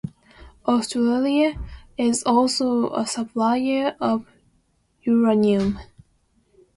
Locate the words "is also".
1.95-2.91